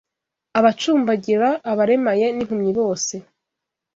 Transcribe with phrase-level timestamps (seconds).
[0.57, 3.13] abacumbagira, abaremaye, n’impumyi bose